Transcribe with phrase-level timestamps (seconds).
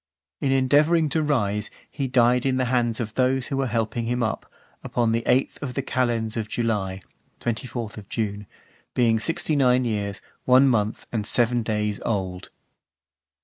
[0.39, 4.23] In endeavouring to rise, he died in the hands of those who were helping him
[4.23, 4.51] up,
[4.83, 7.01] upon the eighth of the calends of July
[7.39, 8.47] [24th June],
[8.95, 12.49] being sixty nine years, one month, and seven days old.